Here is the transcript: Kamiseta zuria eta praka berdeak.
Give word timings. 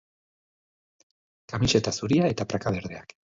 Kamiseta 1.53 1.93
zuria 1.99 2.31
eta 2.35 2.49
praka 2.55 2.75
berdeak. 2.79 3.17